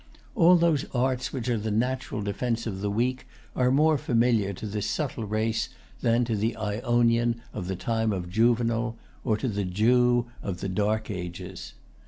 [0.33, 4.65] All those arts which are the natural defence of the weak are more familiar to
[4.65, 5.69] this subtle race
[6.01, 10.69] than to the Ionian of the time of Juvenal, or to the Jew of the
[10.69, 11.75] dark ages.